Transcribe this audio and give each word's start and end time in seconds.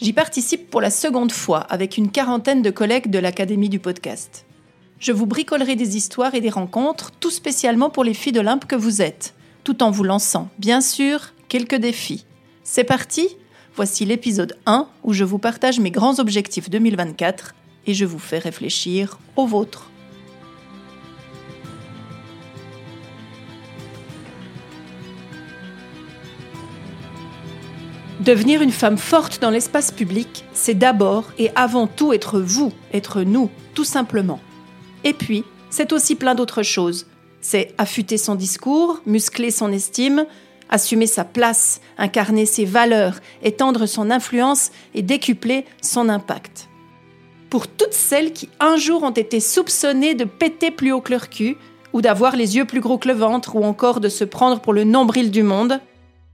J'y 0.00 0.12
participe 0.12 0.70
pour 0.70 0.80
la 0.80 0.90
seconde 0.90 1.32
fois 1.32 1.60
avec 1.60 1.96
une 1.96 2.10
quarantaine 2.10 2.62
de 2.62 2.70
collègues 2.70 3.10
de 3.10 3.18
l'Académie 3.18 3.68
du 3.68 3.78
podcast. 3.78 4.44
Je 4.98 5.12
vous 5.12 5.26
bricolerai 5.26 5.76
des 5.76 5.96
histoires 5.96 6.34
et 6.34 6.40
des 6.40 6.50
rencontres, 6.50 7.12
tout 7.20 7.30
spécialement 7.30 7.90
pour 7.90 8.04
les 8.04 8.14
filles 8.14 8.32
d'Olympe 8.32 8.66
que 8.66 8.76
vous 8.76 9.02
êtes, 9.02 9.34
tout 9.62 9.82
en 9.82 9.90
vous 9.90 10.04
lançant, 10.04 10.48
bien 10.58 10.80
sûr, 10.80 11.32
quelques 11.48 11.76
défis. 11.76 12.24
C'est 12.64 12.84
parti 12.84 13.28
Voici 13.76 14.04
l'épisode 14.04 14.56
1 14.66 14.86
où 15.02 15.12
je 15.12 15.24
vous 15.24 15.38
partage 15.38 15.80
mes 15.80 15.90
grands 15.90 16.20
objectifs 16.20 16.70
2024 16.70 17.56
et 17.88 17.94
je 17.94 18.04
vous 18.04 18.20
fais 18.20 18.38
réfléchir 18.38 19.18
aux 19.34 19.46
vôtres. 19.46 19.90
Devenir 28.20 28.62
une 28.62 28.70
femme 28.70 28.96
forte 28.96 29.42
dans 29.42 29.50
l'espace 29.50 29.90
public, 29.90 30.44
c'est 30.52 30.74
d'abord 30.74 31.32
et 31.36 31.50
avant 31.56 31.88
tout 31.88 32.12
être 32.12 32.40
vous, 32.40 32.72
être 32.92 33.22
nous, 33.22 33.50
tout 33.74 33.84
simplement. 33.84 34.38
Et 35.02 35.12
puis, 35.12 35.44
c'est 35.68 35.92
aussi 35.92 36.14
plein 36.14 36.36
d'autres 36.36 36.62
choses. 36.62 37.06
C'est 37.40 37.74
affûter 37.76 38.16
son 38.16 38.36
discours, 38.36 39.00
muscler 39.04 39.50
son 39.50 39.72
estime, 39.72 40.26
assumer 40.70 41.08
sa 41.08 41.24
place, 41.24 41.80
incarner 41.98 42.46
ses 42.46 42.64
valeurs, 42.64 43.18
étendre 43.42 43.86
son 43.86 44.10
influence 44.12 44.70
et 44.94 45.02
décupler 45.02 45.64
son 45.82 46.08
impact. 46.08 46.68
Pour 47.50 47.66
toutes 47.66 47.92
celles 47.92 48.32
qui 48.32 48.48
un 48.60 48.76
jour 48.76 49.02
ont 49.02 49.10
été 49.10 49.40
soupçonnées 49.40 50.14
de 50.14 50.24
péter 50.24 50.70
plus 50.70 50.92
haut 50.92 51.00
que 51.00 51.12
leur 51.12 51.30
cul, 51.30 51.56
ou 51.92 52.00
d'avoir 52.00 52.36
les 52.36 52.56
yeux 52.56 52.64
plus 52.64 52.80
gros 52.80 52.98
que 52.98 53.08
le 53.08 53.14
ventre, 53.14 53.56
ou 53.56 53.64
encore 53.64 54.00
de 54.00 54.08
se 54.08 54.24
prendre 54.24 54.60
pour 54.60 54.72
le 54.72 54.84
nombril 54.84 55.30
du 55.30 55.42
monde, 55.42 55.80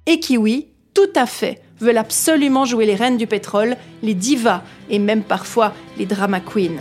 et 0.07 0.21
qui, 0.21 0.37
oui, 0.37 0.69
tout 0.95 1.13
à 1.15 1.27
fait, 1.27 1.61
veulent 1.81 1.99
absolument 1.99 2.65
jouer 2.65 2.87
les 2.87 2.95
reines 2.95 3.17
du 3.17 3.27
pétrole, 3.27 3.77
les 4.03 4.15
divas 4.15 4.63
et 4.89 4.99
même 4.99 5.23
parfois 5.23 5.73
les 5.99 6.07
drama 6.07 6.41
queens. 6.41 6.81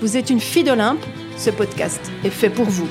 Vous 0.00 0.16
êtes 0.16 0.30
une 0.30 0.40
fille 0.40 0.64
d'Olympe, 0.64 1.04
ce 1.36 1.50
podcast 1.50 2.00
est 2.24 2.30
fait 2.30 2.50
pour 2.50 2.66
vous. 2.66 2.88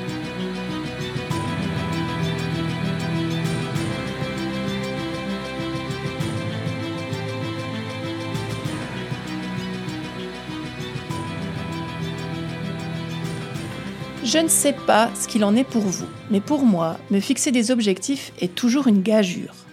Je 14.23 14.39
ne 14.39 14.50
sais 14.50 14.73
pas 14.73 15.09
ce 15.16 15.25
qu'il 15.25 15.45
en 15.45 15.55
est 15.55 15.64
pour 15.64 15.83
vous, 15.83 16.05
mais 16.31 16.42
pour 16.42 16.64
moi, 16.66 16.98
me 17.11 17.22
fixer 17.22 17.52
des 17.52 17.72
objectifs 17.72 18.33
est 18.42 18.53
toujours 18.53 18.88
une 18.88 19.02
gageure. 19.02 19.66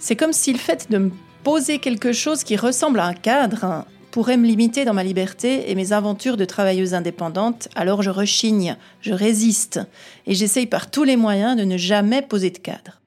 C'est 0.00 0.16
comme 0.16 0.32
si 0.32 0.52
le 0.52 0.58
fait 0.58 0.90
de 0.90 0.98
me 0.98 1.10
poser 1.42 1.78
quelque 1.78 2.12
chose 2.12 2.44
qui 2.44 2.56
ressemble 2.56 3.00
à 3.00 3.06
un 3.06 3.14
cadre 3.14 3.64
hein, 3.64 3.84
pourrait 4.10 4.36
me 4.36 4.46
limiter 4.46 4.84
dans 4.84 4.94
ma 4.94 5.04
liberté 5.04 5.70
et 5.70 5.74
mes 5.74 5.92
aventures 5.92 6.36
de 6.36 6.44
travailleuse 6.44 6.94
indépendante, 6.94 7.68
alors 7.74 8.02
je 8.02 8.10
rechigne, 8.10 8.76
je 9.00 9.12
résiste 9.12 9.80
et 10.26 10.34
j'essaye 10.34 10.66
par 10.66 10.90
tous 10.90 11.04
les 11.04 11.16
moyens 11.16 11.56
de 11.56 11.64
ne 11.64 11.76
jamais 11.76 12.22
poser 12.22 12.50
de 12.50 12.58
cadre. 12.58 13.00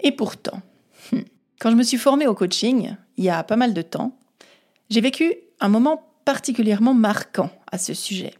Et 0.00 0.12
pourtant, 0.12 0.60
quand 1.60 1.70
je 1.70 1.76
me 1.76 1.82
suis 1.82 1.96
formée 1.96 2.26
au 2.26 2.34
coaching, 2.34 2.96
il 3.16 3.24
y 3.24 3.30
a 3.30 3.42
pas 3.44 3.56
mal 3.56 3.72
de 3.72 3.82
temps, 3.82 4.16
j'ai 4.90 5.00
vécu 5.00 5.34
un 5.60 5.68
moment 5.68 6.02
particulièrement 6.24 6.94
marquant 6.94 7.50
à 7.70 7.78
ce 7.78 7.94
sujet. 7.94 8.34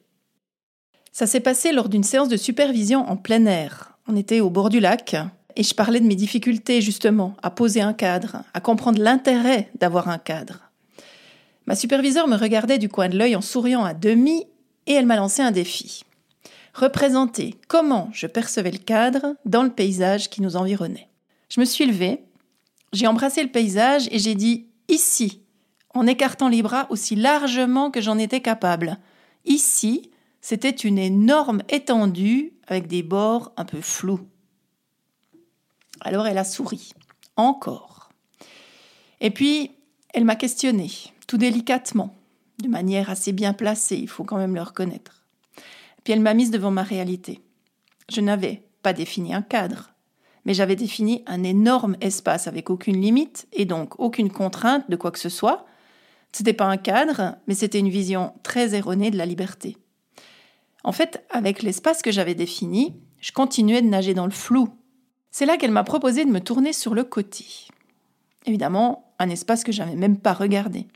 Ça 1.12 1.26
s'est 1.26 1.40
passé 1.40 1.72
lors 1.72 1.88
d'une 1.88 2.04
séance 2.04 2.28
de 2.28 2.36
supervision 2.36 3.08
en 3.08 3.16
plein 3.16 3.46
air. 3.46 3.98
On 4.08 4.16
était 4.16 4.40
au 4.40 4.50
bord 4.50 4.70
du 4.70 4.80
lac 4.80 5.14
et 5.56 5.62
je 5.62 5.74
parlais 5.74 6.00
de 6.00 6.06
mes 6.06 6.14
difficultés 6.14 6.80
justement 6.80 7.36
à 7.42 7.50
poser 7.50 7.80
un 7.80 7.92
cadre, 7.92 8.42
à 8.54 8.60
comprendre 8.60 9.00
l'intérêt 9.00 9.70
d'avoir 9.78 10.08
un 10.08 10.18
cadre. 10.18 10.70
Ma 11.66 11.74
superviseure 11.74 12.28
me 12.28 12.36
regardait 12.36 12.78
du 12.78 12.88
coin 12.88 13.08
de 13.08 13.16
l'œil 13.16 13.36
en 13.36 13.40
souriant 13.40 13.84
à 13.84 13.94
demi 13.94 14.44
et 14.86 14.94
elle 14.94 15.06
m'a 15.06 15.16
lancé 15.16 15.42
un 15.42 15.50
défi. 15.50 16.04
Représenter 16.74 17.54
comment 17.68 18.08
je 18.12 18.26
percevais 18.26 18.70
le 18.70 18.78
cadre 18.78 19.36
dans 19.44 19.62
le 19.62 19.70
paysage 19.70 20.30
qui 20.30 20.42
nous 20.42 20.56
environnait. 20.56 21.08
Je 21.48 21.60
me 21.60 21.64
suis 21.64 21.86
levée, 21.86 22.24
j'ai 22.92 23.06
embrassé 23.06 23.42
le 23.42 23.50
paysage 23.50 24.08
et 24.10 24.18
j'ai 24.18 24.34
dit 24.34 24.66
ici, 24.88 25.42
en 25.94 26.06
écartant 26.06 26.48
les 26.48 26.62
bras 26.62 26.86
aussi 26.90 27.14
largement 27.14 27.90
que 27.90 28.00
j'en 28.00 28.18
étais 28.18 28.40
capable. 28.40 28.98
Ici, 29.44 30.10
c'était 30.40 30.70
une 30.70 30.98
énorme 30.98 31.62
étendue 31.68 32.54
avec 32.66 32.86
des 32.86 33.02
bords 33.02 33.52
un 33.56 33.64
peu 33.64 33.80
flous. 33.80 34.20
Alors 36.02 36.26
elle 36.26 36.38
a 36.38 36.44
souri, 36.44 36.92
encore. 37.36 38.10
Et 39.20 39.30
puis, 39.30 39.70
elle 40.12 40.24
m'a 40.24 40.36
questionné, 40.36 40.90
tout 41.26 41.38
délicatement, 41.38 42.14
de 42.60 42.68
manière 42.68 43.08
assez 43.08 43.32
bien 43.32 43.54
placée, 43.54 43.96
il 43.96 44.08
faut 44.08 44.24
quand 44.24 44.36
même 44.36 44.54
le 44.54 44.62
reconnaître. 44.62 45.24
Puis 46.04 46.12
elle 46.12 46.20
m'a 46.20 46.34
mise 46.34 46.50
devant 46.50 46.70
ma 46.70 46.82
réalité. 46.82 47.40
Je 48.08 48.20
n'avais 48.20 48.64
pas 48.82 48.92
défini 48.92 49.32
un 49.32 49.42
cadre, 49.42 49.92
mais 50.44 50.54
j'avais 50.54 50.76
défini 50.76 51.22
un 51.26 51.44
énorme 51.44 51.96
espace 52.00 52.48
avec 52.48 52.68
aucune 52.68 53.00
limite 53.00 53.46
et 53.52 53.64
donc 53.64 53.98
aucune 54.00 54.30
contrainte 54.30 54.90
de 54.90 54.96
quoi 54.96 55.12
que 55.12 55.18
ce 55.18 55.28
soit. 55.28 55.66
Ce 56.32 56.42
n'était 56.42 56.52
pas 56.52 56.66
un 56.66 56.76
cadre, 56.76 57.36
mais 57.46 57.54
c'était 57.54 57.78
une 57.78 57.88
vision 57.88 58.32
très 58.42 58.74
erronée 58.74 59.10
de 59.10 59.18
la 59.18 59.26
liberté. 59.26 59.76
En 60.84 60.92
fait, 60.92 61.24
avec 61.30 61.62
l'espace 61.62 62.02
que 62.02 62.10
j'avais 62.10 62.34
défini, 62.34 62.96
je 63.20 63.30
continuais 63.32 63.82
de 63.82 63.86
nager 63.86 64.14
dans 64.14 64.24
le 64.24 64.32
flou. 64.32 64.68
C'est 65.32 65.46
là 65.46 65.56
qu'elle 65.56 65.70
m'a 65.70 65.82
proposé 65.82 66.26
de 66.26 66.30
me 66.30 66.40
tourner 66.40 66.74
sur 66.74 66.94
le 66.94 67.04
côté. 67.04 67.46
Évidemment, 68.44 69.12
un 69.18 69.30
espace 69.30 69.64
que 69.64 69.72
j'avais 69.72 69.96
même 69.96 70.18
pas 70.18 70.34
regardé. 70.34 70.86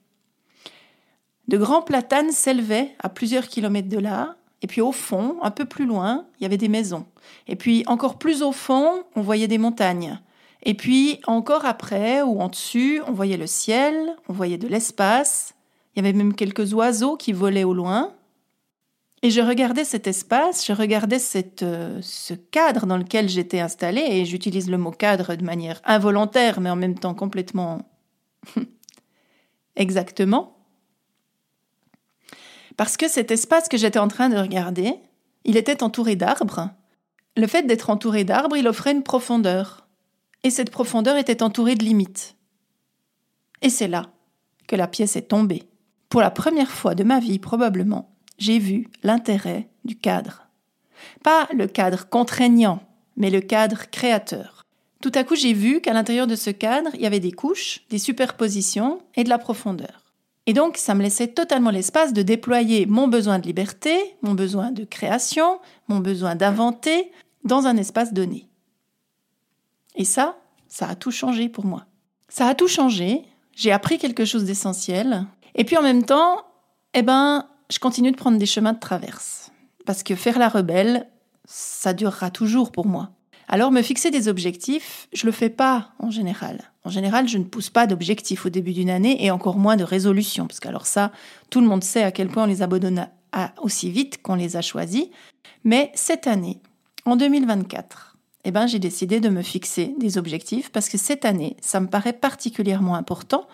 De 1.49 1.57
grands 1.57 1.81
platanes 1.81 2.33
s'élevaient 2.33 2.95
à 2.99 3.09
plusieurs 3.09 3.47
kilomètres 3.47 3.89
de 3.89 3.99
là, 3.99 4.37
et 4.61 4.67
puis 4.67 4.83
au 4.83 4.93
fond, 4.93 5.37
un 5.43 5.51
peu 5.51 5.65
plus 5.65 5.87
loin, 5.87 6.27
il 6.39 6.43
y 6.43 6.47
avait 6.47 6.59
des 6.59 6.69
maisons. 6.69 7.07
Et 7.47 7.57
puis 7.57 7.83
encore 7.87 8.19
plus 8.19 8.43
au 8.43 8.53
fond, 8.53 9.05
on 9.15 9.23
voyait 9.23 9.49
des 9.49 9.59
montagnes. 9.59 10.21
Et 10.63 10.75
puis 10.75 11.21
encore 11.27 11.65
après 11.65 12.21
ou 12.21 12.41
en 12.41 12.49
dessus, 12.49 13.01
on 13.07 13.13
voyait 13.13 13.37
le 13.37 13.47
ciel, 13.47 14.17
on 14.29 14.35
voyait 14.35 14.59
de 14.59 14.69
l'espace. 14.69 15.55
Il 15.95 16.05
y 16.05 16.07
avait 16.07 16.17
même 16.17 16.35
quelques 16.35 16.75
oiseaux 16.75 17.17
qui 17.17 17.33
volaient 17.33 17.65
au 17.65 17.73
loin. 17.73 18.13
Et 19.22 19.31
je 19.31 19.41
regardais 19.41 19.84
cet 19.84 20.06
espace, 20.06 20.66
je 20.66 20.72
regardais 20.72 21.19
euh, 21.62 21.99
ce 22.03 22.34
cadre 22.34 22.87
dans 22.87 22.99
lequel 22.99 23.28
j'étais 23.28 23.60
installée, 23.60 24.06
et 24.09 24.25
j'utilise 24.25 24.71
le 24.71 24.78
mot 24.78 24.91
cadre 24.91 25.34
de 25.34 25.44
manière 25.44 25.81
involontaire, 25.84 26.60
mais 26.60 26.71
en 26.71 26.77
même 26.77 26.99
temps 26.99 27.15
complètement 27.15 27.81
exactement. 29.76 30.56
Parce 32.76 32.97
que 32.97 33.09
cet 33.09 33.31
espace 33.31 33.69
que 33.69 33.78
j'étais 33.78 33.99
en 33.99 34.09
train 34.09 34.28
de 34.28 34.37
regarder, 34.37 34.94
il 35.44 35.56
était 35.56 35.82
entouré 35.82 36.15
d'arbres. 36.15 36.71
Le 37.37 37.47
fait 37.47 37.62
d'être 37.62 37.91
entouré 37.91 38.25
d'arbres, 38.25 38.56
il 38.56 38.69
offrait 38.69 38.93
une 38.93 39.03
profondeur. 39.03 39.87
Et 40.43 40.50
cette 40.50 40.71
profondeur 40.71 41.16
était 41.16 41.43
entourée 41.43 41.75
de 41.75 41.84
limites. 41.84 42.37
Et 43.62 43.71
c'est 43.71 43.88
là 43.88 44.10
que 44.69 44.76
la 44.76 44.88
pièce 44.88 45.16
est 45.16 45.28
tombée. 45.28 45.62
Pour 46.10 46.21
la 46.21 46.31
première 46.31 46.70
fois 46.70 46.94
de 46.94 47.05
ma 47.05 47.19
vie, 47.19 47.38
probablement, 47.38 48.16
j'ai 48.38 48.59
vu 48.59 48.88
l'intérêt 49.03 49.69
du 49.85 49.97
cadre. 49.97 50.49
Pas 51.23 51.49
le 51.55 51.67
cadre 51.67 52.09
contraignant, 52.09 52.81
mais 53.17 53.31
le 53.31 53.41
cadre 53.41 53.91
créateur. 53.91 54.65
Tout 55.03 55.12
à 55.15 55.25
coup, 55.25 55.37
j'ai 55.37 55.53
vu 55.53 55.81
qu'à 55.81 55.93
l'intérieur 55.93 56.27
de 56.27 56.37
ce 56.37 56.50
cadre, 56.50 56.91
il 56.94 57.00
y 57.00 57.06
avait 57.06 57.21
des 57.21 57.33
couches, 57.33 57.85
des 57.91 57.99
superpositions 57.99 59.00
et 59.15 59.25
de 59.25 59.29
la 59.29 59.38
profondeur. 59.38 60.06
Et 60.47 60.53
donc, 60.53 60.77
ça 60.77 60.94
me 60.94 61.03
laissait 61.03 61.29
totalement 61.29 61.71
l'espace 61.71 62.12
de 62.12 62.23
déployer 62.23 62.87
mon 62.87 63.09
besoin 63.09 63.38
de 63.38 63.47
liberté, 63.47 63.97
mon 64.23 64.35
besoin 64.35 64.71
de 64.71 64.85
création, 64.85 65.61
mon 65.89 65.99
besoin 65.99 66.37
d'inventer 66.37 67.11
dans 67.44 67.67
un 67.67 67.77
espace 67.77 68.12
donné. 68.12 68.49
Et 69.97 70.05
ça, 70.05 70.39
ça 70.69 70.89
a 70.89 70.94
tout 70.94 71.11
changé 71.11 71.49
pour 71.49 71.65
moi. 71.65 71.87
Ça 72.29 72.47
a 72.47 72.55
tout 72.55 72.69
changé, 72.69 73.23
j'ai 73.55 73.73
appris 73.73 73.99
quelque 73.99 74.25
chose 74.25 74.44
d'essentiel, 74.44 75.27
et 75.55 75.65
puis 75.65 75.77
en 75.77 75.82
même 75.82 76.05
temps, 76.05 76.44
eh 76.94 77.03
ben, 77.03 77.47
je 77.71 77.79
continue 77.79 78.13
de 78.13 78.17
prendre 78.17 78.39
des 78.39 78.47
chemins 78.47 78.73
de 78.73 78.81
traverse. 78.81 79.51
Parce 79.85 80.03
que 80.03 80.15
faire 80.15 80.39
la 80.39 80.49
rebelle, 80.49 81.09
ça 81.45 81.93
durera 81.93 82.31
toujours 82.31 82.73
pour 82.73 82.87
moi. 82.87 83.11
Alors 83.49 83.71
me 83.71 83.83
fixer 83.83 84.11
des 84.11 84.27
objectifs, 84.29 85.09
je 85.13 85.27
le 85.27 85.33
fais 85.33 85.51
pas 85.51 85.91
en 86.01 86.11
général. 86.11 86.73
En 86.85 86.91
général, 86.91 87.29
je 87.29 87.39
ne 87.39 87.45
pousse 87.45 87.71
pas 87.71 87.87
d'objectifs 87.87 88.47
au 88.47 88.49
début 88.49 88.73
d'une 88.73 88.91
année 88.91 89.25
et 89.25 89.31
encore 89.31 89.57
moins 89.57 89.77
de 89.77 89.85
résolutions, 89.85 90.47
parce 90.47 90.59
qu'alors 90.59 90.87
ça, 90.87 91.13
tout 91.51 91.61
le 91.61 91.67
monde 91.67 91.85
sait 91.85 92.03
à 92.03 92.11
quel 92.11 92.29
point 92.29 92.45
on 92.45 92.47
les 92.47 92.63
abandonne 92.63 93.09
aussi 93.61 93.91
vite 93.91 94.23
qu'on 94.23 94.35
les 94.35 94.57
a 94.57 94.63
choisis. 94.63 95.07
Mais 95.65 95.93
cette 95.95 96.27
année, 96.27 96.61
en 97.05 97.17
2024, 97.17 98.17
eh 98.45 98.51
ben, 98.51 98.67
j'ai 98.67 98.79
décidé 98.79 99.21
de 99.21 99.29
me 99.29 99.43
fixer 99.43 99.95
des 99.99 100.19
objectifs 100.19 100.71
parce 100.71 100.89
que 100.89 100.99
cette 100.99 101.25
année, 101.25 101.57
ça 101.61 101.81
me 101.81 101.89
paraît 101.89 102.13
particulièrement 102.13 102.95
important, 102.95 103.47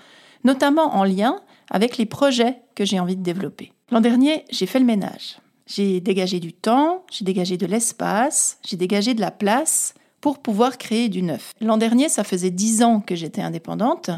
notamment 0.45 0.95
en 0.95 1.05
lien 1.05 1.41
avec 1.71 1.97
les 1.97 2.07
projets 2.07 2.61
que 2.75 2.85
j'ai 2.85 3.01
envie 3.01 3.17
de 3.17 3.23
développer. 3.23 3.73
L'an 3.93 4.01
dernier, 4.01 4.47
j'ai 4.51 4.65
fait 4.65 4.79
le 4.79 4.87
ménage. 4.87 5.37
J'ai 5.67 6.01
dégagé 6.01 6.41
du 6.41 6.55
temps, 6.55 7.05
j'ai 7.11 7.27
dégagé 7.27 7.59
de 7.59 7.67
l'espace, 7.67 8.59
j'ai 8.67 8.79
dégagé 8.79 9.13
de 9.13 9.21
la 9.21 9.31
place 9.31 9.93
pour 10.23 10.39
pouvoir 10.39 10.79
créer 10.79 11.11
du 11.11 11.23
neuf. 11.23 11.53
L'an 11.61 11.77
dernier, 11.77 12.09
ça 12.09 12.25
faisait 12.25 12.51
dix 12.51 12.83
ans 12.83 13.01
que 13.01 13.15
j'étais 13.15 13.43
indépendante. 13.43 14.09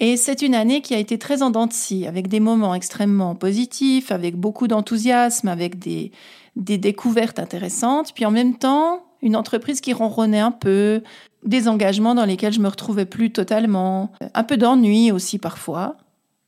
Et 0.00 0.16
c'est 0.16 0.40
une 0.40 0.54
année 0.54 0.80
qui 0.80 0.94
a 0.94 0.98
été 0.98 1.18
très 1.18 1.42
en 1.42 1.50
dents 1.50 1.68
avec 2.06 2.28
des 2.28 2.40
moments 2.40 2.74
extrêmement 2.74 3.34
positifs, 3.34 4.10
avec 4.10 4.36
beaucoup 4.36 4.68
d'enthousiasme, 4.68 5.48
avec 5.48 5.78
des, 5.78 6.10
des 6.56 6.78
découvertes 6.78 7.38
intéressantes, 7.38 8.14
puis 8.14 8.24
en 8.24 8.30
même 8.30 8.56
temps, 8.56 9.04
une 9.20 9.36
entreprise 9.36 9.82
qui 9.82 9.92
ronronnait 9.92 10.40
un 10.40 10.52
peu, 10.52 11.02
des 11.44 11.68
engagements 11.68 12.14
dans 12.14 12.24
lesquels 12.24 12.54
je 12.54 12.60
me 12.60 12.68
retrouvais 12.68 13.04
plus 13.04 13.32
totalement, 13.32 14.12
un 14.32 14.44
peu 14.44 14.56
d'ennui 14.56 15.12
aussi 15.12 15.38
parfois. 15.38 15.96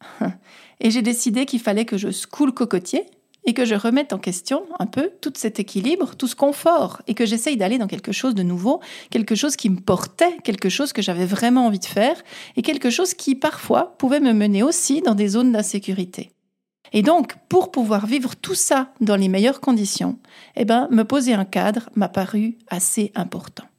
Et 0.81 0.91
j'ai 0.91 1.02
décidé 1.02 1.47
qu'il 1.47 1.61
fallait 1.61 1.85
que 1.85 1.99
je 1.99 2.11
secoue 2.11 2.47
le 2.47 2.52
cocotier 2.52 3.05
et 3.44 3.55
que 3.55 3.64
je 3.64 3.75
remette 3.75 4.12
en 4.12 4.19
question 4.19 4.64
un 4.79 4.87
peu 4.87 5.11
tout 5.20 5.32
cet 5.35 5.58
équilibre, 5.61 6.14
tout 6.14 6.26
ce 6.26 6.37
confort, 6.37 7.00
et 7.06 7.14
que 7.14 7.25
j'essaye 7.25 7.56
d'aller 7.56 7.79
dans 7.79 7.87
quelque 7.87 8.12
chose 8.12 8.35
de 8.35 8.43
nouveau, 8.43 8.81
quelque 9.11 9.35
chose 9.35 9.56
qui 9.56 9.70
me 9.70 9.81
portait, 9.81 10.37
quelque 10.44 10.69
chose 10.69 10.93
que 10.93 11.02
j'avais 11.02 11.25
vraiment 11.25 11.67
envie 11.67 11.79
de 11.79 11.87
faire, 11.87 12.23
et 12.56 12.62
quelque 12.62 12.91
chose 12.91 13.14
qui 13.14 13.35
parfois 13.35 13.97
pouvait 13.99 14.20
me 14.20 14.32
mener 14.32 14.62
aussi 14.62 15.00
dans 15.00 15.14
des 15.14 15.29
zones 15.29 15.52
d'insécurité. 15.52 16.32
Et 16.93 17.02
donc, 17.02 17.35
pour 17.49 17.70
pouvoir 17.70 18.06
vivre 18.06 18.35
tout 18.35 18.55
ça 18.55 18.93
dans 19.00 19.17
les 19.17 19.29
meilleures 19.29 19.61
conditions, 19.61 20.19
eh 20.56 20.64
ben, 20.64 20.88
me 20.91 21.05
poser 21.05 21.32
un 21.35 21.44
cadre 21.44 21.88
m'a 21.94 22.08
paru 22.08 22.58
assez 22.69 23.12
important. 23.14 23.69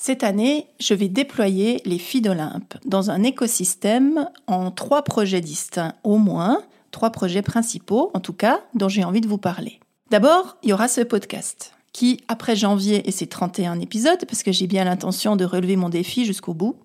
Cette 0.00 0.22
année, 0.22 0.68
je 0.78 0.94
vais 0.94 1.08
déployer 1.08 1.82
les 1.84 1.98
filles 1.98 2.20
d'Olympe 2.20 2.74
dans 2.84 3.10
un 3.10 3.24
écosystème 3.24 4.30
en 4.46 4.70
trois 4.70 5.02
projets 5.02 5.40
distincts 5.40 5.96
au 6.04 6.18
moins, 6.18 6.62
trois 6.92 7.10
projets 7.10 7.42
principaux, 7.42 8.12
en 8.14 8.20
tout 8.20 8.32
cas, 8.32 8.60
dont 8.74 8.88
j'ai 8.88 9.02
envie 9.02 9.20
de 9.20 9.26
vous 9.26 9.38
parler. 9.38 9.80
D'abord, 10.10 10.56
il 10.62 10.70
y 10.70 10.72
aura 10.72 10.86
ce 10.86 11.00
podcast, 11.00 11.72
qui, 11.92 12.20
après 12.28 12.54
janvier 12.54 13.08
et 13.08 13.10
ses 13.10 13.26
31 13.26 13.80
épisodes, 13.80 14.24
parce 14.28 14.44
que 14.44 14.52
j'ai 14.52 14.68
bien 14.68 14.84
l'intention 14.84 15.34
de 15.34 15.44
relever 15.44 15.74
mon 15.74 15.88
défi 15.88 16.24
jusqu'au 16.24 16.54
bout, 16.54 16.76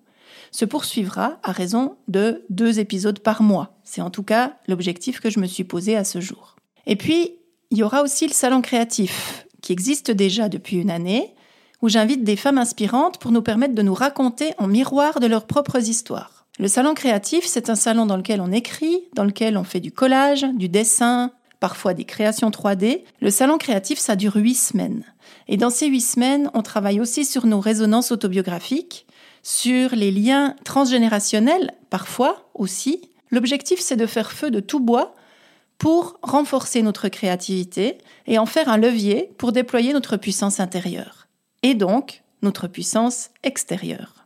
se 0.50 0.64
poursuivra 0.64 1.38
à 1.44 1.52
raison 1.52 1.96
de 2.08 2.44
deux 2.50 2.80
épisodes 2.80 3.20
par 3.20 3.42
mois. 3.44 3.78
C'est 3.84 4.02
en 4.02 4.10
tout 4.10 4.24
cas 4.24 4.56
l'objectif 4.66 5.20
que 5.20 5.30
je 5.30 5.38
me 5.38 5.46
suis 5.46 5.64
posé 5.64 5.96
à 5.96 6.02
ce 6.02 6.20
jour. 6.20 6.56
Et 6.86 6.96
puis, 6.96 7.36
il 7.70 7.78
y 7.78 7.84
aura 7.84 8.02
aussi 8.02 8.26
le 8.26 8.32
salon 8.32 8.60
créatif, 8.60 9.46
qui 9.62 9.72
existe 9.72 10.10
déjà 10.10 10.48
depuis 10.48 10.78
une 10.78 10.90
année, 10.90 11.32
où 11.82 11.88
j'invite 11.88 12.24
des 12.24 12.36
femmes 12.36 12.58
inspirantes 12.58 13.18
pour 13.18 13.32
nous 13.32 13.42
permettre 13.42 13.74
de 13.74 13.82
nous 13.82 13.94
raconter 13.94 14.54
en 14.58 14.66
miroir 14.66 15.20
de 15.20 15.26
leurs 15.26 15.46
propres 15.46 15.88
histoires. 15.88 16.44
Le 16.58 16.68
salon 16.68 16.94
créatif, 16.94 17.44
c'est 17.46 17.68
un 17.68 17.74
salon 17.74 18.06
dans 18.06 18.16
lequel 18.16 18.40
on 18.40 18.52
écrit, 18.52 19.04
dans 19.14 19.24
lequel 19.24 19.56
on 19.56 19.64
fait 19.64 19.80
du 19.80 19.90
collage, 19.90 20.46
du 20.54 20.68
dessin, 20.68 21.32
parfois 21.58 21.94
des 21.94 22.04
créations 22.04 22.50
3D. 22.50 23.02
Le 23.20 23.30
salon 23.30 23.58
créatif, 23.58 23.98
ça 23.98 24.14
dure 24.14 24.36
huit 24.36 24.54
semaines. 24.54 25.02
Et 25.48 25.56
dans 25.56 25.70
ces 25.70 25.88
huit 25.88 26.00
semaines, 26.00 26.50
on 26.54 26.62
travaille 26.62 27.00
aussi 27.00 27.24
sur 27.24 27.46
nos 27.46 27.58
résonances 27.58 28.12
autobiographiques, 28.12 29.06
sur 29.42 29.94
les 29.94 30.10
liens 30.10 30.54
transgénérationnels, 30.64 31.72
parfois 31.90 32.48
aussi. 32.54 33.10
L'objectif, 33.30 33.80
c'est 33.80 33.96
de 33.96 34.06
faire 34.06 34.30
feu 34.30 34.50
de 34.50 34.60
tout 34.60 34.80
bois 34.80 35.14
pour 35.78 36.18
renforcer 36.22 36.82
notre 36.82 37.08
créativité 37.08 37.98
et 38.26 38.38
en 38.38 38.46
faire 38.46 38.68
un 38.68 38.76
levier 38.78 39.30
pour 39.38 39.52
déployer 39.52 39.92
notre 39.92 40.16
puissance 40.16 40.60
intérieure. 40.60 41.23
Et 41.64 41.74
donc, 41.74 42.22
notre 42.42 42.68
puissance 42.68 43.30
extérieure 43.42 44.24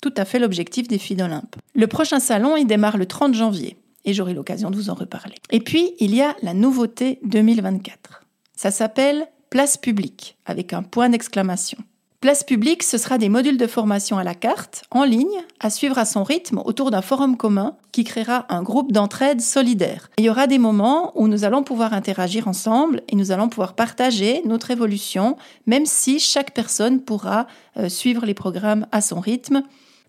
tout 0.00 0.14
à 0.16 0.24
fait 0.24 0.38
l'objectif 0.38 0.88
des 0.88 0.98
filles 0.98 1.16
d'Olympe. 1.16 1.56
Le 1.74 1.86
prochain 1.86 2.20
salon, 2.20 2.56
il 2.56 2.66
démarre 2.66 2.96
le 2.96 3.06
30 3.06 3.34
janvier 3.34 3.76
et 4.04 4.14
j'aurai 4.14 4.34
l'occasion 4.34 4.70
de 4.70 4.76
vous 4.76 4.90
en 4.90 4.94
reparler. 4.94 5.34
Et 5.50 5.60
puis, 5.60 5.92
il 6.00 6.14
y 6.14 6.22
a 6.22 6.34
la 6.42 6.54
nouveauté 6.54 7.18
2024. 7.24 8.24
Ça 8.56 8.70
s'appelle 8.70 9.28
Place 9.50 9.76
publique 9.76 10.38
avec 10.46 10.72
un 10.72 10.82
point 10.82 11.08
d'exclamation. 11.08 11.78
Place 12.20 12.44
publique, 12.44 12.82
ce 12.82 12.98
sera 12.98 13.16
des 13.16 13.30
modules 13.30 13.56
de 13.56 13.66
formation 13.66 14.18
à 14.18 14.24
la 14.24 14.34
carte, 14.34 14.82
en 14.90 15.04
ligne, 15.04 15.40
à 15.58 15.70
suivre 15.70 15.96
à 15.96 16.04
son 16.04 16.22
rythme 16.22 16.60
autour 16.62 16.90
d'un 16.90 17.00
forum 17.00 17.38
commun 17.38 17.76
qui 17.92 18.04
créera 18.04 18.44
un 18.50 18.62
groupe 18.62 18.92
d'entraide 18.92 19.40
solidaire. 19.40 20.10
Il 20.18 20.26
y 20.26 20.28
aura 20.28 20.46
des 20.46 20.58
moments 20.58 21.18
où 21.18 21.28
nous 21.28 21.44
allons 21.44 21.62
pouvoir 21.62 21.94
interagir 21.94 22.46
ensemble 22.46 23.02
et 23.08 23.16
nous 23.16 23.32
allons 23.32 23.48
pouvoir 23.48 23.74
partager 23.74 24.42
notre 24.44 24.70
évolution, 24.70 25.38
même 25.64 25.86
si 25.86 26.20
chaque 26.20 26.52
personne 26.52 27.00
pourra 27.00 27.46
euh, 27.78 27.88
suivre 27.88 28.26
les 28.26 28.34
programmes 28.34 28.86
à 28.92 29.00
son 29.00 29.18
rythme 29.18 29.62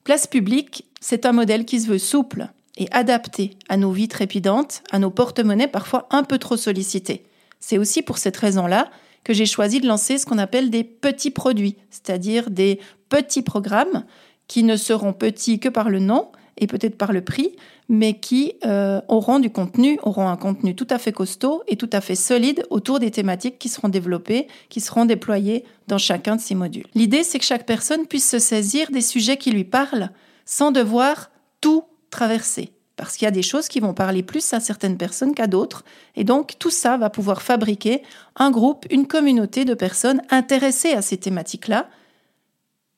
Place 0.03 0.27
publique, 0.27 0.83
c'est 0.99 1.25
un 1.25 1.31
modèle 1.31 1.63
qui 1.63 1.79
se 1.79 1.87
veut 1.87 1.97
souple 1.97 2.49
et 2.75 2.87
adapté 2.91 3.51
à 3.69 3.77
nos 3.77 3.91
vies 3.91 4.09
trépidantes, 4.09 4.83
à 4.91 4.99
nos 4.99 5.11
porte-monnaies 5.11 5.67
parfois 5.69 6.07
un 6.09 6.23
peu 6.23 6.39
trop 6.39 6.57
sollicités. 6.57 7.23
C'est 7.61 7.77
aussi 7.77 8.01
pour 8.01 8.17
cette 8.17 8.35
raison-là 8.35 8.89
que 9.23 9.33
j'ai 9.33 9.45
choisi 9.45 9.79
de 9.79 9.87
lancer 9.87 10.17
ce 10.17 10.25
qu'on 10.25 10.37
appelle 10.37 10.69
des 10.69 10.83
petits 10.83 11.31
produits, 11.31 11.77
c'est-à-dire 11.89 12.49
des 12.49 12.79
petits 13.09 13.41
programmes 13.41 14.03
qui 14.47 14.63
ne 14.63 14.75
seront 14.75 15.13
petits 15.13 15.59
que 15.59 15.69
par 15.69 15.89
le 15.89 15.99
nom 15.99 16.29
et 16.57 16.67
peut-être 16.67 16.97
par 16.97 17.13
le 17.13 17.21
prix, 17.21 17.55
mais 17.89 18.19
qui 18.19 18.53
euh, 18.65 19.01
auront 19.07 19.39
du 19.39 19.49
contenu, 19.49 19.99
auront 20.03 20.27
un 20.27 20.37
contenu 20.37 20.75
tout 20.75 20.87
à 20.89 20.97
fait 20.97 21.11
costaud 21.11 21.63
et 21.67 21.75
tout 21.75 21.89
à 21.91 22.01
fait 22.01 22.15
solide 22.15 22.63
autour 22.69 22.99
des 22.99 23.11
thématiques 23.11 23.57
qui 23.59 23.69
seront 23.69 23.89
développées, 23.89 24.47
qui 24.69 24.79
seront 24.79 25.05
déployées 25.05 25.65
dans 25.87 25.97
chacun 25.97 26.35
de 26.35 26.41
ces 26.41 26.55
modules. 26.55 26.87
L'idée, 26.93 27.23
c'est 27.23 27.39
que 27.39 27.45
chaque 27.45 27.65
personne 27.65 28.05
puisse 28.05 28.29
se 28.29 28.39
saisir 28.39 28.91
des 28.91 29.01
sujets 29.01 29.37
qui 29.37 29.51
lui 29.51 29.63
parlent 29.63 30.09
sans 30.45 30.71
devoir 30.71 31.31
tout 31.61 31.83
traverser. 32.09 32.71
Parce 32.97 33.17
qu'il 33.17 33.25
y 33.25 33.27
a 33.27 33.31
des 33.31 33.41
choses 33.41 33.67
qui 33.67 33.79
vont 33.79 33.93
parler 33.93 34.21
plus 34.21 34.53
à 34.53 34.59
certaines 34.59 34.97
personnes 34.97 35.33
qu'à 35.33 35.47
d'autres. 35.47 35.83
Et 36.15 36.23
donc, 36.23 36.59
tout 36.59 36.69
ça 36.69 36.97
va 36.97 37.09
pouvoir 37.09 37.41
fabriquer 37.41 38.03
un 38.35 38.51
groupe, 38.51 38.85
une 38.89 39.07
communauté 39.07 39.65
de 39.65 39.73
personnes 39.73 40.21
intéressées 40.29 40.91
à 40.91 41.01
ces 41.01 41.17
thématiques-là, 41.17 41.87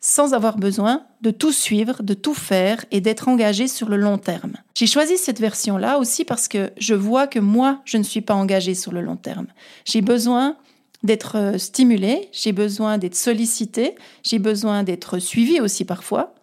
sans 0.05 0.33
avoir 0.33 0.57
besoin 0.57 1.05
de 1.21 1.31
tout 1.31 1.53
suivre, 1.53 2.03
de 2.03 2.13
tout 2.13 2.33
faire 2.33 2.83
et 2.91 2.99
d'être 2.99 3.29
engagé 3.29 3.69
sur 3.69 3.87
le 3.87 3.95
long 3.95 4.17
terme. 4.17 4.53
J'ai 4.75 4.87
choisi 4.87 5.17
cette 5.17 5.39
version-là 5.39 5.97
aussi 5.97 6.25
parce 6.25 6.49
que 6.49 6.71
je 6.77 6.93
vois 6.93 7.25
que 7.25 7.39
moi, 7.39 7.81
je 7.85 7.97
ne 7.97 8.03
suis 8.03 8.19
pas 8.19 8.33
engagée 8.33 8.75
sur 8.75 8.91
le 8.91 8.99
long 8.99 9.15
terme. 9.15 9.47
J'ai 9.85 10.01
besoin 10.01 10.57
d'être 11.03 11.37
euh, 11.37 11.57
stimulée, 11.57 12.27
j'ai 12.33 12.51
besoin 12.51 12.97
d'être 12.97 13.15
sollicitée, 13.15 13.95
j'ai 14.23 14.39
besoin 14.39 14.83
d'être 14.83 15.19
suivie 15.19 15.61
aussi 15.61 15.85
parfois. 15.85 16.35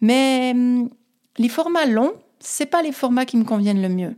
Mais 0.00 0.52
hum, 0.54 0.88
les 1.36 1.48
formats 1.50 1.86
longs, 1.86 2.14
c'est 2.46 2.66
pas 2.66 2.82
les 2.82 2.92
formats 2.92 3.26
qui 3.26 3.36
me 3.36 3.44
conviennent 3.44 3.82
le 3.82 3.88
mieux. 3.88 4.16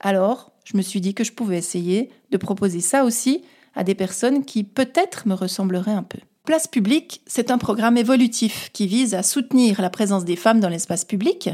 Alors, 0.00 0.52
je 0.64 0.76
me 0.76 0.82
suis 0.82 1.00
dit 1.00 1.14
que 1.14 1.24
je 1.24 1.32
pouvais 1.32 1.58
essayer 1.58 2.10
de 2.30 2.36
proposer 2.36 2.80
ça 2.80 3.04
aussi 3.04 3.42
à 3.74 3.84
des 3.84 3.94
personnes 3.94 4.44
qui 4.44 4.64
peut-être 4.64 5.26
me 5.26 5.34
ressembleraient 5.34 5.92
un 5.92 6.02
peu. 6.02 6.18
Place 6.44 6.66
publique, 6.66 7.22
c'est 7.26 7.50
un 7.50 7.58
programme 7.58 7.96
évolutif 7.96 8.70
qui 8.72 8.86
vise 8.86 9.14
à 9.14 9.22
soutenir 9.22 9.80
la 9.80 9.90
présence 9.90 10.24
des 10.24 10.36
femmes 10.36 10.60
dans 10.60 10.68
l'espace 10.68 11.04
public 11.04 11.50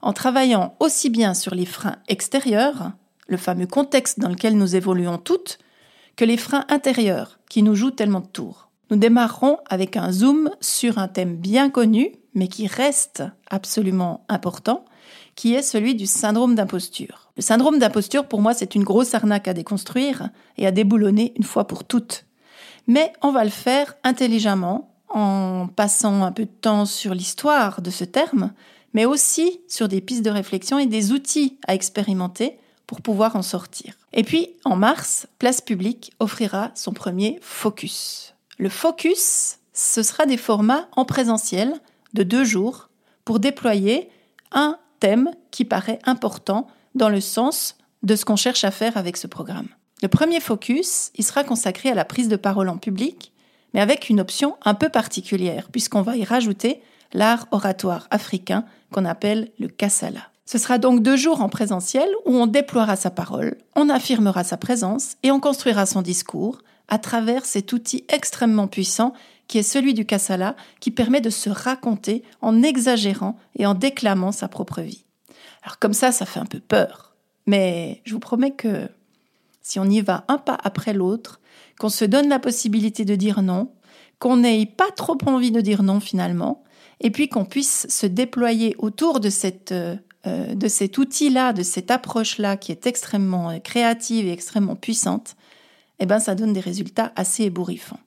en 0.00 0.12
travaillant 0.12 0.76
aussi 0.80 1.10
bien 1.10 1.34
sur 1.34 1.54
les 1.54 1.66
freins 1.66 1.96
extérieurs, 2.08 2.92
le 3.26 3.36
fameux 3.36 3.66
contexte 3.66 4.20
dans 4.20 4.28
lequel 4.28 4.56
nous 4.56 4.76
évoluons 4.76 5.18
toutes, 5.18 5.58
que 6.16 6.24
les 6.24 6.36
freins 6.36 6.64
intérieurs 6.68 7.40
qui 7.48 7.62
nous 7.62 7.74
jouent 7.74 7.90
tellement 7.90 8.20
de 8.20 8.26
tours. 8.26 8.70
Nous 8.90 8.96
démarrerons 8.96 9.58
avec 9.68 9.96
un 9.96 10.12
zoom 10.12 10.50
sur 10.60 10.98
un 10.98 11.08
thème 11.08 11.36
bien 11.36 11.68
connu, 11.68 12.12
mais 12.34 12.48
qui 12.48 12.66
reste 12.66 13.24
absolument 13.50 14.24
important, 14.28 14.84
qui 15.38 15.54
est 15.54 15.62
celui 15.62 15.94
du 15.94 16.06
syndrome 16.06 16.56
d'imposture. 16.56 17.30
Le 17.36 17.42
syndrome 17.42 17.78
d'imposture, 17.78 18.26
pour 18.26 18.40
moi, 18.42 18.54
c'est 18.54 18.74
une 18.74 18.82
grosse 18.82 19.14
arnaque 19.14 19.46
à 19.46 19.54
déconstruire 19.54 20.30
et 20.56 20.66
à 20.66 20.72
déboulonner 20.72 21.32
une 21.36 21.44
fois 21.44 21.68
pour 21.68 21.84
toutes 21.84 22.24
mais 22.88 23.12
on 23.22 23.30
va 23.30 23.44
le 23.44 23.50
faire 23.50 23.94
intelligemment 24.02 24.90
en 25.10 25.68
passant 25.76 26.24
un 26.24 26.32
peu 26.32 26.46
de 26.46 26.50
temps 26.50 26.86
sur 26.86 27.14
l'histoire 27.14 27.80
de 27.80 27.90
ce 27.90 28.04
terme, 28.04 28.52
mais 28.94 29.04
aussi 29.04 29.60
sur 29.68 29.88
des 29.88 30.00
pistes 30.00 30.24
de 30.24 30.30
réflexion 30.30 30.78
et 30.78 30.86
des 30.86 31.12
outils 31.12 31.58
à 31.68 31.74
expérimenter 31.74 32.58
pour 32.86 33.02
pouvoir 33.02 33.36
en 33.36 33.42
sortir. 33.42 33.94
Et 34.14 34.24
puis, 34.24 34.48
en 34.64 34.74
mars, 34.74 35.28
Place 35.38 35.60
Publique 35.60 36.12
offrira 36.18 36.70
son 36.74 36.92
premier 36.92 37.38
focus. 37.42 38.34
Le 38.56 38.70
focus, 38.70 39.58
ce 39.74 40.02
sera 40.02 40.24
des 40.24 40.38
formats 40.38 40.88
en 40.92 41.04
présentiel 41.04 41.74
de 42.14 42.22
deux 42.22 42.44
jours 42.44 42.88
pour 43.26 43.38
déployer 43.38 44.08
un 44.52 44.78
thème 45.00 45.30
qui 45.50 45.64
paraît 45.64 45.98
important 46.04 46.66
dans 46.94 47.08
le 47.08 47.20
sens 47.20 47.76
de 48.02 48.16
ce 48.16 48.24
qu'on 48.24 48.36
cherche 48.36 48.64
à 48.64 48.70
faire 48.70 48.96
avec 48.96 49.16
ce 49.16 49.26
programme. 49.26 49.68
Le 50.02 50.08
premier 50.08 50.40
focus, 50.40 51.10
il 51.16 51.24
sera 51.24 51.44
consacré 51.44 51.90
à 51.90 51.94
la 51.94 52.04
prise 52.04 52.28
de 52.28 52.36
parole 52.36 52.68
en 52.68 52.76
public, 52.76 53.32
mais 53.74 53.80
avec 53.80 54.08
une 54.08 54.20
option 54.20 54.56
un 54.64 54.74
peu 54.74 54.88
particulière, 54.88 55.68
puisqu'on 55.70 56.02
va 56.02 56.16
y 56.16 56.24
rajouter 56.24 56.80
l'art 57.12 57.46
oratoire 57.50 58.06
africain 58.10 58.64
qu'on 58.92 59.04
appelle 59.04 59.50
le 59.58 59.68
kassala. 59.68 60.20
Ce 60.46 60.56
sera 60.56 60.78
donc 60.78 61.02
deux 61.02 61.16
jours 61.16 61.42
en 61.42 61.48
présentiel 61.48 62.08
où 62.24 62.34
on 62.34 62.46
déploiera 62.46 62.96
sa 62.96 63.10
parole, 63.10 63.56
on 63.76 63.90
affirmera 63.90 64.44
sa 64.44 64.56
présence 64.56 65.16
et 65.22 65.30
on 65.30 65.40
construira 65.40 65.84
son 65.84 66.00
discours 66.00 66.60
à 66.88 66.98
travers 66.98 67.44
cet 67.44 67.72
outil 67.72 68.04
extrêmement 68.08 68.66
puissant 68.66 69.12
qui 69.48 69.58
est 69.58 69.62
celui 69.62 69.94
du 69.94 70.04
kassala, 70.04 70.54
qui 70.78 70.90
permet 70.90 71.20
de 71.20 71.30
se 71.30 71.50
raconter 71.50 72.22
en 72.40 72.62
exagérant 72.62 73.36
et 73.56 73.66
en 73.66 73.74
déclamant 73.74 74.30
sa 74.30 74.46
propre 74.46 74.82
vie. 74.82 75.04
Alors 75.62 75.78
comme 75.78 75.94
ça, 75.94 76.12
ça 76.12 76.26
fait 76.26 76.40
un 76.40 76.46
peu 76.46 76.60
peur, 76.60 77.16
mais 77.46 78.02
je 78.04 78.12
vous 78.12 78.20
promets 78.20 78.52
que 78.52 78.88
si 79.62 79.78
on 79.78 79.86
y 79.86 80.00
va 80.00 80.24
un 80.28 80.38
pas 80.38 80.58
après 80.62 80.92
l'autre, 80.92 81.40
qu'on 81.78 81.88
se 81.88 82.04
donne 82.04 82.28
la 82.28 82.38
possibilité 82.38 83.04
de 83.04 83.14
dire 83.16 83.42
non, 83.42 83.72
qu'on 84.18 84.36
n'ait 84.38 84.66
pas 84.66 84.90
trop 84.90 85.18
envie 85.26 85.50
de 85.50 85.60
dire 85.60 85.82
non 85.82 86.00
finalement, 86.00 86.62
et 87.00 87.10
puis 87.10 87.28
qu'on 87.28 87.44
puisse 87.44 87.86
se 87.88 88.06
déployer 88.06 88.74
autour 88.78 89.20
de, 89.20 89.30
cette, 89.30 89.72
euh, 89.72 89.96
de 90.26 90.68
cet 90.68 90.98
outil-là, 90.98 91.52
de 91.52 91.62
cette 91.62 91.90
approche-là 91.90 92.56
qui 92.56 92.72
est 92.72 92.86
extrêmement 92.86 93.50
euh, 93.50 93.58
créative 93.58 94.26
et 94.26 94.32
extrêmement 94.32 94.76
puissante, 94.76 95.36
eh 96.00 96.06
ben 96.06 96.18
ça 96.18 96.34
donne 96.34 96.52
des 96.52 96.60
résultats 96.60 97.12
assez 97.16 97.44
ébouriffants. 97.44 98.00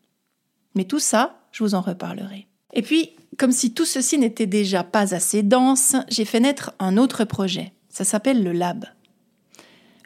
Mais 0.76 0.86
tout 0.86 1.00
ça, 1.00 1.42
je 1.52 1.64
vous 1.64 1.76
en 1.76 1.82
reparlerai. 1.82 2.48
Et 2.74 2.82
puis, 2.82 3.12
comme 3.38 3.52
si 3.52 3.74
tout 3.74 3.86
ceci 3.86 4.18
n'était 4.18 4.46
déjà 4.46 4.84
pas 4.84 5.14
assez 5.14 5.44
dense, 5.44 5.96
j'ai 6.10 6.26
fait 6.26 6.40
naître 6.40 6.74
un 6.80 6.98
autre 6.98 7.24
projet. 7.26 7.74
Ça 7.90 8.04
s'appelle 8.04 8.44
le 8.44 8.52
Lab. 8.52 8.86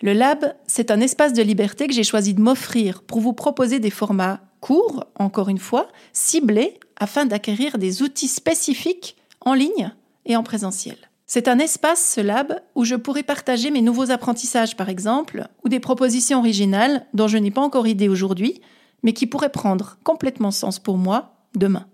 Le 0.02 0.14
Lab, 0.14 0.56
c'est 0.68 0.92
un 0.92 1.00
espace 1.00 1.34
de 1.34 1.42
liberté 1.42 1.88
que 1.88 1.94
j'ai 1.94 2.04
choisi 2.04 2.34
de 2.34 2.42
m'offrir 2.42 3.02
pour 3.04 3.20
vous 3.20 3.34
proposer 3.34 3.80
des 3.80 3.90
formats 3.90 4.42
courts, 4.60 5.06
encore 5.16 5.50
une 5.50 5.60
fois, 5.60 5.88
ciblés 6.12 6.80
afin 6.98 7.26
d'acquérir 7.26 7.78
des 7.78 8.02
outils 8.02 8.28
spécifiques 8.28 9.16
en 9.42 9.54
ligne 9.54 9.92
et 10.26 10.36
en 10.36 10.44
présentiel. 10.44 10.98
C'est 11.28 11.48
un 11.48 11.60
espace, 11.60 12.14
ce 12.16 12.22
lab, 12.22 12.62
où 12.76 12.86
je 12.86 12.96
pourrai 12.96 13.24
partager 13.24 13.72
mes 13.72 13.82
nouveaux 13.82 14.12
apprentissages, 14.12 14.78
par 14.78 14.90
exemple, 14.90 15.48
ou 15.64 15.70
des 15.70 15.80
propositions 15.80 16.40
originales 16.40 17.06
dont 17.14 17.28
je 17.28 17.38
n'ai 17.38 17.52
pas 17.52 17.62
encore 17.62 17.88
idée 17.88 18.10
aujourd'hui, 18.10 18.62
mais 19.06 19.14
qui 19.14 19.28
pourraient 19.28 19.50
prendre 19.50 20.00
complètement 20.04 20.50
sens 20.50 20.80
pour 20.80 20.98
moi 20.98 21.36
demain. 21.54 21.86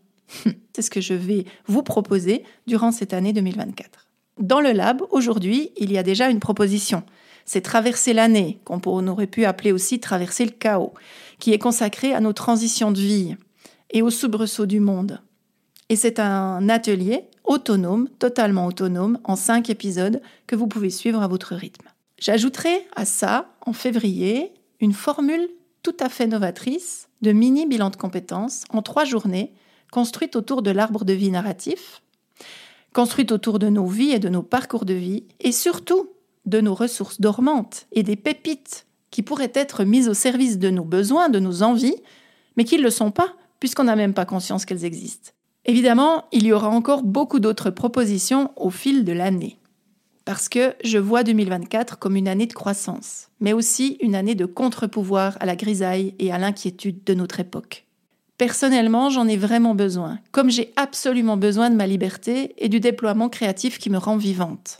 C'est 0.74 0.82
ce 0.82 0.90
que 0.90 1.02
je 1.02 1.14
vais 1.14 1.46
vous 1.68 1.84
proposer 1.84 2.46
durant 2.68 2.94
cette 2.94 3.14
année 3.14 3.34
2024. 3.34 4.08
Dans 4.40 4.62
le 4.62 4.72
lab, 4.72 5.02
aujourd'hui, 5.12 5.72
il 5.76 5.92
y 5.92 5.98
a 5.98 6.04
déjà 6.04 6.30
une 6.30 6.40
proposition. 6.40 7.04
C'est 7.44 7.60
Traverser 7.60 8.14
l'année, 8.14 8.62
qu'on 8.64 9.08
aurait 9.08 9.28
pu 9.28 9.44
appeler 9.44 9.74
aussi 9.74 10.00
Traverser 10.00 10.46
le 10.46 10.52
chaos, 10.52 10.94
qui 11.38 11.52
est 11.52 11.60
consacré 11.60 12.14
à 12.14 12.22
nos 12.22 12.32
transitions 12.32 12.94
de 12.94 13.02
vie 13.02 13.36
et 13.90 14.02
aux 14.02 14.10
soubresauts 14.10 14.66
du 14.66 14.80
monde. 14.80 15.20
Et 15.90 15.98
c'est 15.98 16.18
un 16.18 16.70
atelier 16.70 17.26
autonome, 17.44 18.08
totalement 18.20 18.68
autonome, 18.68 19.20
en 19.26 19.36
cinq 19.36 19.70
épisodes 19.70 20.22
que 20.48 20.56
vous 20.56 20.68
pouvez 20.68 20.90
suivre 20.90 21.22
à 21.22 21.28
votre 21.28 21.56
rythme. 21.56 21.90
J'ajouterai 22.20 22.88
à 22.96 23.04
ça, 23.04 23.50
en 23.66 23.74
février, 23.74 24.54
une 24.80 24.94
formule 24.94 25.50
tout 25.84 25.96
à 26.00 26.10
fait 26.10 26.28
novatrice 26.28 27.10
de 27.22 27.32
mini 27.32 27.66
bilan 27.66 27.90
de 27.90 27.96
compétences 27.96 28.64
en 28.70 28.82
trois 28.82 29.06
journées, 29.06 29.54
construite 29.92 30.36
autour 30.36 30.62
de 30.62 30.72
l'arbre 30.72 31.06
de 31.06 31.14
vie 31.14 31.32
narratif, 31.32 32.02
construite 32.94 33.32
autour 33.32 33.60
de 33.60 33.70
nos 33.70 33.86
vies 33.86 34.12
et 34.12 34.20
de 34.20 34.30
nos 34.30 34.44
parcours 34.44 34.86
de 34.86 34.94
vie, 34.94 35.26
et 35.40 35.52
surtout 35.52 36.10
de 36.46 36.62
nos 36.62 36.74
ressources 36.74 37.22
dormantes 37.22 37.88
et 37.92 38.04
des 38.04 38.16
pépites 38.16 38.86
qui 39.12 39.22
pourraient 39.22 39.52
être 39.54 39.84
mises 39.84 40.10
au 40.10 40.14
service 40.14 40.58
de 40.58 40.70
nos 40.70 40.86
besoins, 40.86 41.30
de 41.30 41.40
nos 41.40 41.64
envies, 41.64 41.98
mais 42.58 42.64
qui 42.64 42.78
ne 42.78 42.84
le 42.84 42.90
sont 42.90 43.12
pas, 43.12 43.36
puisqu'on 43.60 43.84
n'a 43.84 43.96
même 43.96 44.14
pas 44.14 44.26
conscience 44.26 44.66
qu'elles 44.66 44.86
existent. 44.86 45.32
Évidemment, 45.66 46.26
il 46.32 46.46
y 46.46 46.54
aura 46.54 46.70
encore 46.70 47.04
beaucoup 47.04 47.40
d'autres 47.40 47.70
propositions 47.70 48.52
au 48.56 48.72
fil 48.72 49.04
de 49.04 49.12
l'année. 49.12 49.60
Parce 50.26 50.50
que 50.50 50.76
je 50.84 50.98
vois 50.98 51.24
2024 51.24 51.98
comme 51.98 52.16
une 52.16 52.28
année 52.28 52.46
de 52.46 52.54
croissance, 52.54 53.30
mais 53.40 53.54
aussi 53.54 53.98
une 54.02 54.16
année 54.16 54.36
de 54.36 54.46
contre-pouvoir 54.46 55.38
à 55.40 55.46
la 55.46 55.56
grisaille 55.56 56.14
et 56.20 56.32
à 56.32 56.38
l'inquiétude 56.38 57.04
de 57.04 57.14
notre 57.14 57.40
époque. 57.40 57.86
Personnellement, 58.38 59.10
j'en 59.10 59.28
ai 59.28 59.38
vraiment 59.38 59.76
besoin, 59.76 60.20
comme 60.32 60.50
j'ai 60.50 60.74
absolument 60.76 61.38
besoin 61.38 61.70
de 61.70 61.76
ma 61.76 61.88
liberté 61.88 62.54
et 62.58 62.70
du 62.70 62.80
déploiement 62.80 63.30
créatif 63.30 63.78
qui 63.78 63.90
me 63.90 63.98
rend 63.98 64.18
vivante. 64.18 64.80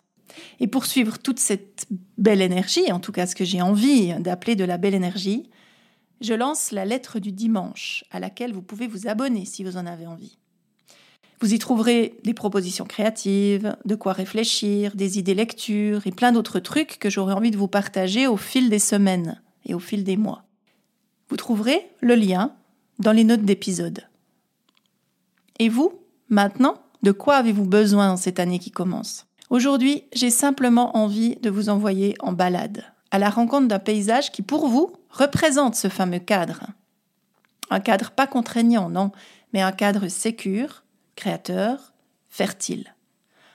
Et 0.60 0.68
pour 0.68 0.86
suivre 0.86 1.20
toute 1.20 1.40
cette 1.40 1.86
belle 2.18 2.42
énergie, 2.42 2.92
en 2.92 3.00
tout 3.00 3.12
cas 3.12 3.28
ce 3.28 3.36
que 3.36 3.46
j'ai 3.46 3.62
envie 3.62 4.14
d'appeler 4.20 4.56
de 4.56 4.64
la 4.64 4.78
belle 4.78 4.96
énergie, 4.96 5.50
je 6.22 6.34
lance 6.34 6.72
la 6.72 6.86
lettre 6.86 7.20
du 7.20 7.32
dimanche, 7.32 8.04
à 8.12 8.20
laquelle 8.20 8.54
vous 8.54 8.62
pouvez 8.62 8.88
vous 8.88 9.08
abonner 9.08 9.46
si 9.46 9.64
vous 9.64 9.78
en 9.78 9.86
avez 9.86 10.08
envie. 10.08 10.38
Vous 11.42 11.56
y 11.56 11.60
trouverez 11.60 12.20
des 12.24 12.36
propositions 12.36 12.86
créatives, 12.86 13.76
de 13.84 13.96
quoi 13.96 14.14
réfléchir, 14.14 14.96
des 14.96 15.18
idées 15.18 15.34
lecture 15.34 16.06
et 16.06 16.12
plein 16.12 16.32
d'autres 16.32 16.60
trucs 16.60 17.00
que 17.00 17.10
j'aurais 17.10 17.34
envie 17.34 17.50
de 17.50 17.58
vous 17.58 17.68
partager 17.68 18.28
au 18.28 18.38
fil 18.38 18.70
des 18.70 18.78
semaines 18.78 19.42
et 19.66 19.74
au 19.74 19.80
fil 19.80 20.04
des 20.04 20.18
mois. 20.18 20.44
Vous 21.30 21.38
trouverez 21.38 21.90
le 22.00 22.14
lien 22.14 22.54
dans 23.00 23.12
les 23.12 23.24
notes 23.24 23.42
d'épisode. 23.42 24.08
Et 25.58 25.68
vous, 25.68 25.94
maintenant, 26.30 26.76
de 27.02 27.12
quoi 27.12 27.38
avez-vous 27.38 27.66
besoin 27.66 28.12
en 28.12 28.18
cette 28.18 28.40
année 28.40 28.60
qui 28.60 28.70
commence? 28.70 29.26
Aujourd'hui, 29.50 30.04
j'ai 30.14 30.30
simplement 30.30 30.96
envie 30.96 31.38
de 31.38 31.50
vous 31.50 31.70
envoyer 31.70 32.14
en 32.20 32.34
balade, 32.34 32.84
à 33.10 33.18
la 33.18 33.32
rencontre 33.32 33.68
d'un 33.68 33.80
paysage 33.80 34.32
qui, 34.32 34.44
pour 34.44 34.68
vous, 34.68 34.94
représente 35.10 35.74
ce 35.74 35.88
fameux 35.88 36.20
cadre. 36.20 36.68
Un 37.72 37.80
cadre 37.80 38.12
pas 38.12 38.28
contraignant, 38.28 38.90
non, 38.90 39.12
mais 39.54 39.62
un 39.62 39.72
cadre 39.72 40.08
sécure, 40.08 40.84
créateur, 41.16 41.94
fertile. 42.30 42.96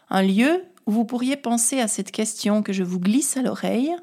Un 0.08 0.22
lieu 0.22 0.64
où 0.86 0.92
vous 0.92 1.04
pourriez 1.04 1.36
penser 1.36 1.80
à 1.80 1.88
cette 1.88 2.12
question 2.12 2.62
que 2.62 2.72
je 2.72 2.84
vous 2.84 3.00
glisse 3.00 3.36
à 3.36 3.42
l'oreille. 3.42 3.94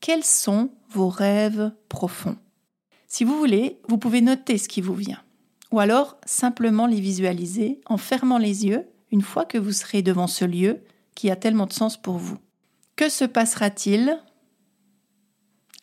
Quels 0.00 0.24
sont 0.24 0.70
vos 0.90 1.08
rêves 1.08 1.72
profonds? 1.88 2.36
Si 3.06 3.24
vous 3.24 3.38
voulez, 3.38 3.78
vous 3.88 3.98
pouvez 3.98 4.20
noter 4.20 4.58
ce 4.58 4.68
qui 4.68 4.80
vous 4.80 4.94
vient. 4.94 5.22
Ou 5.72 5.80
alors 5.80 6.16
simplement 6.26 6.86
les 6.86 7.00
visualiser 7.00 7.80
en 7.86 7.96
fermant 7.96 8.38
les 8.38 8.66
yeux 8.66 8.86
une 9.12 9.22
fois 9.22 9.44
que 9.44 9.58
vous 9.58 9.72
serez 9.72 10.02
devant 10.02 10.26
ce 10.26 10.44
lieu 10.44 10.80
qui 11.14 11.30
a 11.30 11.36
tellement 11.36 11.66
de 11.66 11.72
sens 11.72 11.96
pour 11.96 12.18
vous. 12.18 12.38
Que 12.96 13.08
se 13.08 13.24
passera-t-il? 13.24 14.18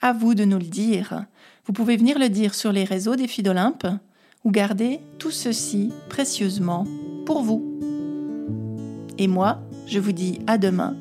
À 0.01 0.13
vous 0.13 0.36
de 0.36 0.46
nous 0.46 0.60
le 0.60 0.65
dire. 0.65 1.25
Vous 1.65 1.74
pouvez 1.74 1.96
venir 1.96 2.20
le 2.20 2.29
dire 2.29 2.55
sur 2.55 2.72
les 2.72 2.84
réseaux 2.84 3.15
des 3.15 3.27
filles 3.27 3.43
d'Olympe 3.43 3.88
ou 4.43 4.51
garder 4.51 5.00
tout 5.19 5.31
ceci 5.31 5.91
précieusement 6.09 6.85
pour 7.25 7.41
vous. 7.41 7.79
Et 9.17 9.27
moi, 9.27 9.59
je 9.88 10.00
vous 10.00 10.12
dis 10.12 10.39
à 10.47 10.57
demain. 10.57 10.95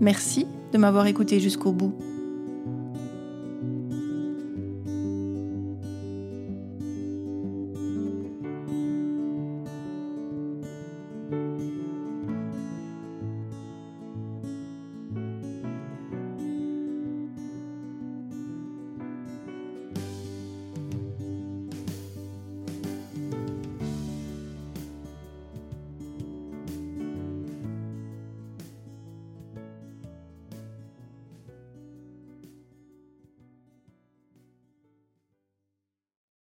Merci 0.00 0.46
de 0.72 0.78
m'avoir 0.78 1.06
écouté 1.06 1.40
jusqu'au 1.40 1.72
bout. 1.72 1.94